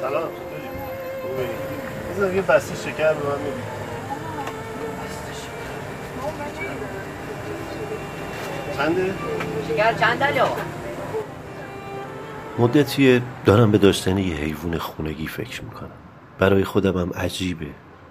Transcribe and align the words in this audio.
سلام. 0.00 0.28
چطوری؟ 2.16 2.36
یه 2.36 2.42
بسته 2.42 2.90
شکر 2.90 3.14
به 3.14 3.28
من 3.28 3.38
میدی 3.38 3.62
چنده؟ 8.76 9.14
شکر 9.68 9.92
چند 9.94 10.18
مدتیه 12.58 13.22
دارم 13.44 13.70
به 13.70 13.78
داشتن 13.78 14.18
یه 14.18 14.34
حیوان 14.34 14.78
خونگی 14.78 15.26
فکر 15.26 15.62
می‌کنم. 15.64 15.90
برای 16.38 16.64
خودم 16.64 16.98
هم 16.98 17.10
عجیبه. 17.12 17.66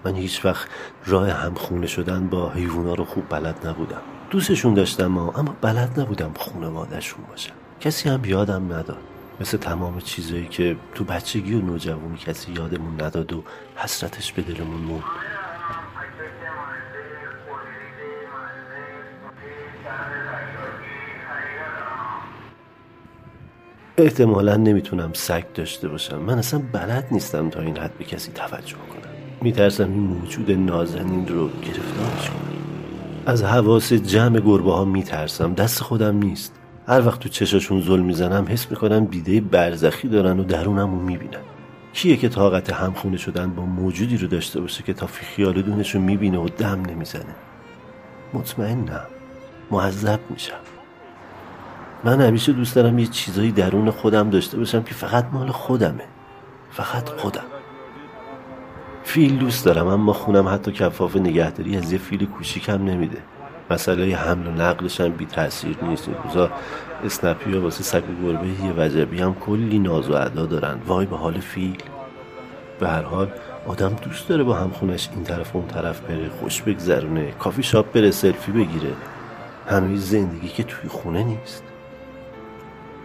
من 0.07 0.15
هیچ 0.15 0.45
وقت 0.45 0.67
راه 1.05 1.29
هم 1.29 1.53
خونه 1.53 1.87
شدن 1.87 2.27
با 2.27 2.49
حیوونا 2.49 2.93
رو 2.93 3.05
خوب 3.05 3.29
بلد 3.29 3.67
نبودم. 3.67 4.01
دوستشون 4.29 4.73
داشتم 4.73 5.17
اما 5.17 5.55
بلد 5.61 5.99
نبودم 5.99 6.31
خونوادهشون 6.37 7.25
باشم 7.29 7.53
کسی 7.79 8.09
هم 8.09 8.25
یادم 8.25 8.73
نداد. 8.73 8.97
مثل 9.39 9.57
تمام 9.57 9.99
چیزایی 9.99 10.47
که 10.47 10.77
تو 10.95 11.03
بچگی 11.03 11.53
و 11.53 11.61
نوجوانی 11.61 12.17
کسی 12.17 12.51
یادمون 12.51 13.01
نداد 13.01 13.33
و 13.33 13.43
حسرتش 13.75 14.33
به 14.33 14.41
دلمون 14.41 14.81
موند. 14.81 15.03
احتمالا 23.97 24.55
نمی‌تونم 24.55 25.13
سگ 25.13 25.53
داشته 25.53 25.87
باشم. 25.87 26.17
من 26.17 26.37
اصلا 26.37 26.61
بلد 26.71 27.07
نیستم 27.11 27.49
تا 27.49 27.61
این 27.61 27.77
حد 27.77 27.97
به 27.97 28.03
کسی 28.03 28.31
توجه 28.31 28.75
کنم. 28.75 29.06
میترسم 29.41 29.91
این 29.91 29.99
موجود 29.99 30.51
نازنین 30.51 31.27
رو 31.27 31.49
گرفتارش 31.49 32.29
کنم. 32.29 32.41
از 33.25 33.43
حواس 33.43 33.93
جمع 33.93 34.39
گربه 34.39 34.73
ها 34.73 34.85
میترسم. 34.85 35.53
دست 35.53 35.81
خودم 35.81 36.17
نیست. 36.17 36.53
هر 36.87 37.07
وقت 37.07 37.19
تو 37.19 37.29
چشاشون 37.29 37.81
ظلم 37.81 38.05
می‌زنم 38.05 38.45
حس 38.49 38.71
می‌کنم 38.71 39.05
دیده 39.05 39.41
برزخی 39.41 40.07
دارن 40.07 40.39
و 40.39 40.43
درونم 40.43 40.91
رو 40.91 40.99
می‌بینن. 40.99 41.39
کیه 41.93 42.17
که 42.17 42.29
طاقت 42.29 42.73
همخونه 42.73 43.17
شدن 43.17 43.49
با 43.49 43.65
موجودی 43.65 44.17
رو 44.17 44.27
داشته 44.27 44.61
باشه 44.61 44.83
که 44.83 44.93
تا 44.93 45.07
فی 45.07 45.25
خیال 45.25 45.61
دونش 45.61 45.95
رو 45.95 46.01
می‌بینه 46.01 46.37
و 46.37 46.49
دم 46.49 46.81
نمی‌زنه؟ 46.89 47.35
مطمئنم. 48.33 49.07
معذب 49.71 50.19
میشم. 50.29 50.53
من 52.03 52.21
همیشه 52.21 52.51
دوست 52.51 52.75
دارم 52.75 52.99
یه 52.99 53.07
چیزایی 53.07 53.51
درون 53.51 53.91
خودم 53.91 54.29
داشته 54.29 54.57
باشم 54.57 54.83
که 54.83 54.93
فقط 54.93 55.25
مال 55.31 55.51
خودمه. 55.51 56.03
فقط 56.71 57.09
خودم. 57.09 57.41
فیل 59.07 59.37
دوست 59.37 59.65
دارم 59.65 59.87
اما 59.87 60.13
خونم 60.13 60.47
حتی 60.47 60.71
کفاف 60.71 61.15
نگهداری 61.15 61.77
از 61.77 61.91
یه 61.91 61.97
فیل 61.99 62.25
کوچیکم 62.25 62.85
نمیده. 62.85 63.17
مسئله 63.71 64.15
حمل 64.15 64.47
و 64.47 64.51
نقلش 64.51 65.01
هم 65.01 65.09
بی 65.09 65.25
تاثیر 65.25 65.77
نیست. 65.81 66.07
این 66.07 66.17
روزا 66.23 66.49
اسنپی 67.05 67.53
ها 67.53 67.61
واسه 67.61 67.83
سگ 67.83 68.03
و 68.09 68.25
گربه 68.25 68.47
یه 68.47 68.73
وجبی 68.77 69.21
هم 69.21 69.33
کلی 69.33 69.79
ناز 69.79 70.09
و 70.09 70.15
ادا 70.15 70.45
دارن. 70.45 70.79
وای 70.87 71.05
به 71.05 71.17
حال 71.17 71.39
فیل. 71.39 71.77
به 72.79 72.87
هر 72.87 73.01
حال 73.01 73.31
آدم 73.67 73.89
دوست 73.89 74.27
داره 74.27 74.43
با 74.43 74.53
همخونش 74.53 75.09
این 75.15 75.23
طرف 75.23 75.55
اون 75.55 75.67
طرف 75.67 75.99
بره 76.01 76.29
خوش 76.29 76.61
بگذرونه 76.61 77.31
کافی 77.31 77.63
شاپ 77.63 77.91
بره 77.91 78.11
سلفی 78.11 78.51
بگیره. 78.51 78.93
همه 79.67 79.95
زندگی 79.95 80.47
که 80.47 80.63
توی 80.63 80.89
خونه 80.89 81.23
نیست. 81.23 81.63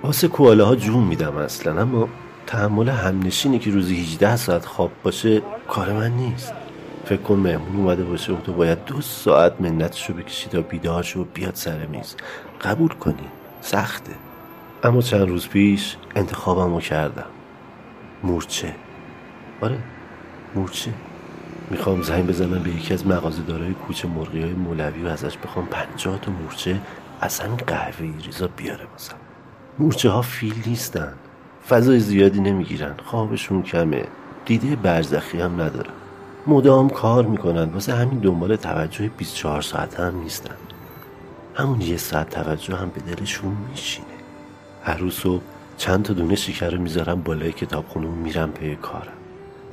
واسه 0.02 0.28
کوالا 0.28 0.64
ها 0.64 0.76
جون 0.76 1.04
میدم 1.04 1.36
اصلا 1.36 1.80
اما 1.80 2.08
تحمل 2.52 2.88
همنشینی 2.88 3.58
که 3.58 3.70
روزی 3.70 3.96
18 3.96 4.36
ساعت 4.36 4.66
خواب 4.66 4.90
باشه 5.02 5.42
کار 5.68 5.92
من 5.92 6.10
نیست. 6.10 6.52
فکر 7.04 7.20
کن 7.20 7.34
مهمون 7.34 7.76
اومده 7.76 8.04
باشه 8.04 8.32
و 8.32 8.36
تو 8.36 8.52
باید 8.52 8.84
دو 8.84 9.00
ساعت 9.00 9.60
منتش 9.60 10.10
رو 10.10 10.16
بکشی 10.16 10.48
تا 10.48 10.60
بیدار 10.60 11.02
شو 11.02 11.20
و 11.20 11.24
بیاد 11.24 11.54
سر 11.54 11.86
میز. 11.86 12.16
قبول 12.60 12.88
کنی. 12.88 13.28
سخته. 13.60 14.12
اما 14.84 15.00
چند 15.00 15.28
روز 15.28 15.48
پیش 15.48 15.96
انتخابم 16.16 16.74
رو 16.74 16.80
کردم. 16.80 17.26
مورچه. 18.22 18.74
آره 19.60 19.78
مورچه. 20.54 20.92
می‌خوام 21.70 22.02
زنگ 22.02 22.26
بزنم 22.26 22.62
به 22.62 22.70
یکی 22.70 22.94
از 22.94 23.06
مغازه 23.06 23.42
دارای 23.42 23.72
کوچه 23.72 24.08
مرغی 24.08 24.42
های 24.42 24.52
مولوی 24.52 25.02
و 25.02 25.08
ازش 25.08 25.38
بخوام 25.38 25.66
پنجاه 25.66 26.20
تا 26.20 26.32
مورچه 26.32 26.80
اصلا 27.22 27.56
قهوه 27.66 28.14
ریزا 28.24 28.46
بیاره 28.46 28.86
بازم 28.86 29.16
مورچه 29.78 30.10
ها 30.10 30.22
فیل 30.22 30.62
نیستن. 30.66 31.14
فضای 31.68 32.00
زیادی 32.00 32.40
نمی‌گیرن. 32.40 32.94
خوابشون 33.04 33.62
کمه. 33.62 34.04
دیده 34.46 34.76
برزخی 34.76 35.40
هم 35.40 35.60
ندارن. 35.60 35.92
مدام 36.46 36.88
کار 36.88 37.24
می‌کنن. 37.26 37.64
واسه 37.64 37.94
همین 37.94 38.18
دنبال 38.18 38.56
توجه 38.56 39.08
24 39.08 39.62
ساعت 39.62 40.00
هم 40.00 40.18
نیستن. 40.22 40.54
همون 41.54 41.80
یه 41.80 41.96
ساعت 41.96 42.30
توجه 42.30 42.76
هم 42.76 42.88
به 42.88 43.14
دلشون 43.14 43.56
میشینه 43.70 44.06
هر 44.82 44.96
روز 44.96 45.14
صبح 45.14 45.42
چند 45.76 46.04
تا 46.04 46.12
دونه 46.12 46.34
شکر 46.34 46.70
رو 46.70 46.80
می‌ذارم 46.80 47.22
بالای 47.22 47.52
کتابخونه 47.52 48.06
و 48.06 48.10
میرم 48.10 48.52
پی 48.52 48.76
کارم. 48.76 49.12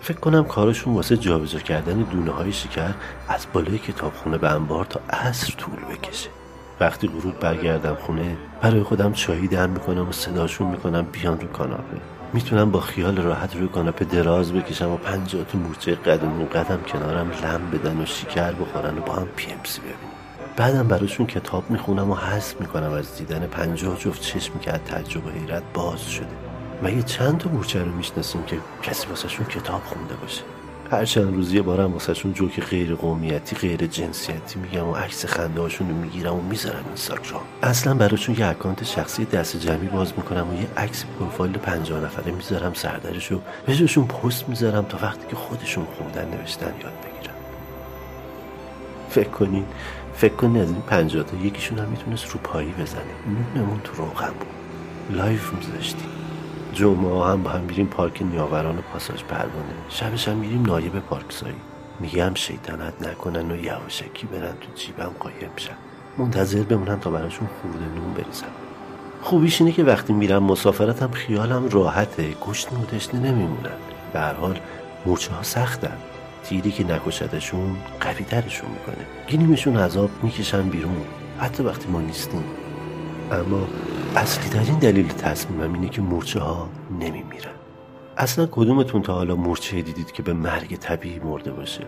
فکر 0.02 0.20
کنم 0.20 0.44
کارشون 0.44 0.94
واسه 0.94 1.18
جابجا 1.18 1.60
کردن 1.60 1.98
دونه 1.98 2.32
های 2.32 2.54
شکر 2.54 2.94
از 3.28 3.46
بالای 3.54 3.78
کتابخونه 3.78 4.38
به 4.38 4.50
انبار 4.50 4.86
تا 4.86 5.00
عصر 5.10 5.54
طول 5.58 5.76
بکشه. 5.76 6.30
وقتی 6.80 7.08
غروب 7.08 7.40
برگردم 7.40 7.96
خونه 7.96 8.38
برای 8.62 8.84
خودم 8.84 9.14
چایی 9.14 9.48
دم 9.48 9.70
می‌کنم 9.70 10.10
و 10.10 10.12
صداشون 10.12 10.68
می‌کنم 10.68 11.08
بیان 11.12 11.40
رو 11.40 11.48
کاناپه. 11.48 11.98
می‌تونم 12.34 12.72
با 12.72 12.80
خیال 12.80 13.18
راحت 13.18 13.56
روی 13.56 13.68
کاناپه 13.68 14.06
دراز 14.06 14.54
بکشم 14.54 14.92
و 14.92 14.98
پنجاه 14.98 15.44
تو 15.44 15.58
مورچه 15.58 15.96
قدم 15.96 16.46
قدم 16.46 16.80
کنارم 16.88 17.32
لم 17.32 17.62
بدن 17.74 18.02
و 18.02 18.06
شکر 18.06 18.52
بخورن 18.52 18.98
و 18.98 19.02
با 19.02 19.14
هم 19.14 19.28
PMC 19.36 19.82
بعدم 20.58 20.88
براشون 20.88 21.26
کتاب 21.26 21.70
می‌خونم 21.70 22.12
و 22.12 22.16
حس 22.16 22.56
می‌کنم 22.60 22.92
از 22.92 23.18
دیدن 23.18 23.48
پنجاه 23.48 23.98
جفت 23.98 24.22
چشمی 24.22 24.60
که 24.60 24.74
از 24.74 24.80
تجربه 24.80 25.32
حیرت 25.32 25.64
باز 25.74 26.10
شده. 26.10 26.28
مگه 26.84 27.04
چند 27.04 27.38
تا 27.38 27.50
مورچه 27.50 27.84
رو 27.84 27.92
می‌شناسیم 27.92 28.44
که 28.44 28.58
کسی 28.84 29.08
واسهشون 29.08 29.46
کتاب 29.46 29.82
خونده 29.86 30.16
باشه؟ 30.16 30.42
هر 30.92 31.06
چند 31.06 31.36
روزی 31.36 31.62
بارم 31.62 31.94
واسهشون 31.94 32.34
جوک 32.34 32.62
غیر 32.62 32.96
قومیتی 32.96 33.56
غیر 33.56 33.88
جنسیتی 33.88 34.60
میگم 34.60 34.88
و 34.88 34.96
عکس 34.96 35.26
خنده 35.26 35.62
هاشون 35.62 35.90
رو 35.90 35.96
می‌گیرم 35.96 36.36
و 36.36 36.42
می‌ذارم 36.42 36.84
اینستاگرام. 36.88 37.42
اصلا 37.64 37.94
براشون 37.94 38.36
یه 38.40 38.48
اکانت 38.48 38.84
شخصی 38.84 39.26
دست 39.26 39.58
جمعی 39.58 39.88
باز 39.88 40.14
می‌کنم 40.18 40.50
و 40.50 40.54
یه 40.62 40.68
عکس 40.78 41.06
پروفایل 41.20 41.52
پنجاه 41.52 42.04
نفره 42.04 42.32
می‌ذارم 42.32 42.74
سردرش 42.74 43.32
و 43.32 43.42
بهشون 43.66 44.08
پست 44.08 44.50
می‌ذارم 44.50 44.86
تا 44.86 44.98
وقتی 45.02 45.28
که 45.30 45.36
خودشون 45.36 45.86
خوندن 45.98 46.38
نوشتن 46.38 46.66
یاد 46.66 46.94
بگیرن 47.04 47.36
فکر 49.10 49.30
کنین 49.30 49.66
فکر 50.16 50.34
کنین 50.34 50.62
از 50.62 50.70
این 50.70 50.82
پنجاه 50.82 51.24
تا 51.24 51.38
یکیشون 51.38 51.80
هم 51.80 51.88
می‌تونست 51.88 52.30
رو 52.30 52.40
پایی 52.44 52.72
بزنه. 52.72 53.02
نونمون 53.56 53.80
تو 53.84 53.94
روغن 53.94 54.28
بود. 54.28 55.18
live 55.18 55.54
میذاشتیم. 55.54 56.10
جمعه 56.74 57.26
هم 57.26 57.44
با 57.44 57.50
هم 57.50 57.62
میریم 57.62 57.88
پارک 57.88 58.22
نیاوران 58.22 58.78
و 58.78 58.82
پاساژ 58.82 59.24
پروانه. 59.24 59.74
شبش 59.90 60.28
هم 60.28 60.38
میریم 60.38 60.66
نایب 60.66 61.00
پارک 61.00 61.28
ساعی. 61.28 61.56
میگم 62.00 62.34
شیطنت 62.34 62.94
نکنن 63.02 63.52
و 63.52 63.56
یواشکی 63.56 64.28
برن 64.28 64.52
تو 64.52 64.68
جیبم 64.76 65.12
قایم 65.20 65.52
شن. 65.56 65.74
منتظر 66.18 66.64
بمونم 66.64 67.00
تا 67.00 67.10
براشون 67.10 67.48
خورده 67.62 67.86
نون 67.86 68.14
بریزم 68.14 68.46
خوبیش 69.22 69.62
اینه 69.62 69.74
که 69.74 69.84
وقتی 69.84 70.14
میرم 70.14 70.44
مسافرتم 70.44 71.12
خیالم 71.12 71.70
راحته. 71.70 72.34
گشنه 72.48 73.18
نمیمونن 73.18 73.78
به 74.14 74.20
هر 74.20 74.34
حال 74.34 74.60
مورچه 75.06 75.34
ها 75.34 75.44
سختن. 75.44 75.98
تیری 76.44 76.72
که 76.72 76.84
نکشدشون 76.84 77.78
قوی 78.00 78.26
ترشون 78.26 78.70
می‌کنه 78.70 79.06
گیریمشون 79.28 79.78
عذاب 79.78 80.10
می‌کشن 80.24 80.70
بیرون. 80.70 81.02
حتی 81.40 81.64
وقتی 81.64 81.88
ما 81.90 82.02
نیستیم. 82.02 82.44
اما 83.32 83.68
اصلی 84.20 84.50
ترین 84.50 84.80
دلیل 84.80 85.08
تصمیمم 85.08 85.74
اینه 85.74 85.90
که 85.90 86.02
مورچه 86.02 86.40
ها 86.40 86.70
نمیمیرن. 86.92 87.52
اصلا 88.18 88.48
کدومتون 88.52 89.02
تا 89.02 89.14
حالا 89.14 89.36
مورچه 89.36 89.82
دیدید 89.82 90.12
که 90.12 90.24
به 90.24 90.34
مرگ 90.34 90.76
طبیعی 90.76 91.20
مرده 91.20 91.52
باشه؟ 91.52 91.84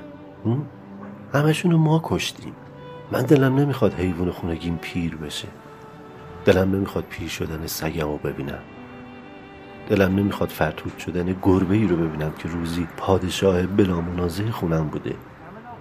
همشون 1.34 1.76
ما 1.76 2.02
کشتیم. 2.04 2.54
من 3.12 3.22
دلم 3.22 3.56
نمی‌خواد 3.56 3.94
حیوان 3.94 4.32
خونگیم 4.32 4.80
پیر 4.82 5.16
بشه. 5.16 5.48
دلم 6.46 6.76
نمی‌خواد 6.76 7.04
پیر 7.10 7.30
شدن 7.30 7.68
سگم 7.68 8.08
رو 8.08 8.18
ببینم. 8.18 8.62
دلم 9.90 10.16
نمی‌خواد 10.16 10.50
فرتود 10.50 10.98
شدن 10.98 11.36
گربه 11.42 11.76
ای 11.76 11.88
رو 11.88 11.96
ببینم 11.96 12.32
که 12.32 12.50
روزی 12.50 12.88
پادشاه 12.98 13.64
بلا 13.64 14.02
منازه 14.02 14.52
خونم 14.52 14.88
بوده. 14.88 15.16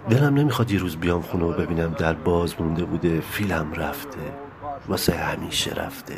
دلم 0.08 0.35
نمی‌خواد 0.35 0.70
یه 0.70 0.79
روز 0.79 0.97
بیام 0.97 1.23
خونه 1.23 1.44
و 1.44 1.52
ببینم 1.52 1.94
در 1.99 2.12
باز 2.12 2.61
مونده 2.61 2.85
بوده 2.85 3.20
فیلم 3.20 3.73
رفته. 3.73 4.50
واسه 4.88 5.16
همیشه 5.16 5.74
رفته. 5.74 6.14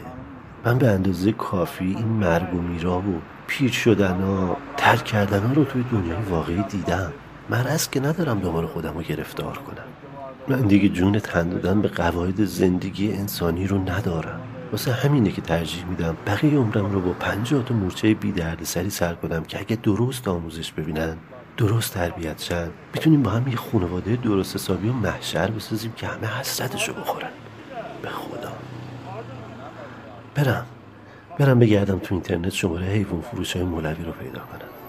من 0.65 0.79
به 0.79 0.89
اندازه 0.89 1.33
کافی 1.33 1.85
این 1.85 2.07
مرگ 2.07 2.55
و 2.55 2.63
میرا 2.63 2.99
و 2.99 3.21
پیر 3.47 3.71
شدن 3.71 4.21
ها 4.21 4.57
ترک 4.77 5.05
کردن 5.05 5.41
ها 5.43 5.53
رو 5.53 5.65
توی 5.65 5.85
دنیای 5.93 6.23
واقعی 6.23 6.63
دیدم. 6.63 7.13
مرض 7.51 7.91
که 7.91 8.01
ندارم 8.01 8.39
دوباره 8.39 8.67
خودم 8.67 8.95
رو 8.95 9.03
گرفتار 9.03 9.59
کنم. 9.59 9.85
من 10.49 10.61
دیگه 10.61 10.89
جون 10.89 11.19
تن 11.19 11.49
دادن 11.49 11.83
به 11.83 11.89
قواعد 11.89 12.45
زندگی 12.45 13.13
انسانی 13.13 13.67
رو 13.67 13.79
ندارم. 13.91 14.41
واسه 14.73 14.93
همینه 14.93 15.31
که 15.31 15.41
ترجیح 15.41 15.85
میدم 15.85 16.17
بقیه 16.27 16.59
عمرم 16.59 16.93
رو 16.93 17.01
با 17.01 17.13
پنجاه 17.13 17.65
تا 17.65 17.75
مورچه 17.75 18.15
بی 18.15 18.33
درد 18.33 18.65
سری 18.65 18.91
سر 18.91 19.15
کنم 19.15 19.43
که 19.43 19.61
اگه 19.61 19.77
درست 19.77 20.29
آموزش 20.29 20.73
ببینن 20.73 21.17
درست 21.57 21.95
تربیت 21.95 22.43
شن 22.43 22.71
می‌تونیم 22.95 23.23
با 23.23 23.31
هم 23.31 23.49
یه 23.49 23.57
خانواده 23.57 24.17
درست 24.17 24.55
حسابی 24.55 24.89
و 24.89 24.93
محشر 24.93 25.51
بسازیم 25.51 25.93
که 25.97 26.07
همه 26.07 26.27
حسرتشو 26.27 26.93
بخورن. 26.93 27.29
به 27.29 27.31
خدا 27.31 27.42
برم. 30.35 30.67
برم 31.39 31.59
بگردم 31.59 31.99
تو 31.99 32.15
اینترنت 32.15 32.51
شماره 32.51 32.87
حیوان 32.87 33.21
فروش 33.21 33.57
های 33.57 33.65
مولوی 33.65 34.05
رو 34.05 34.13
پیدا 34.13 34.41
کنم. 34.41 34.82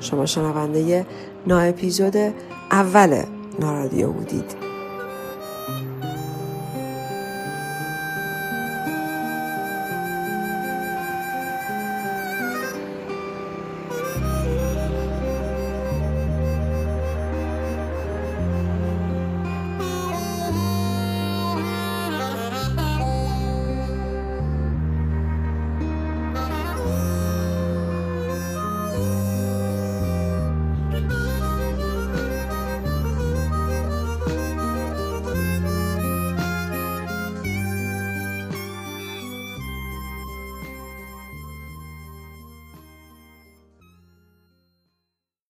شما 0.00 0.26
شنونده 0.26 1.06
نا 1.46 1.60
اپیزود 1.60 2.16
اول 2.70 3.22
نارادیو 3.60 4.12
بودید. 4.12 4.69